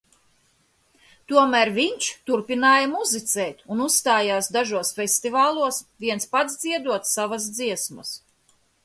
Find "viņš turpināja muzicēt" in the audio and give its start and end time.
1.75-3.61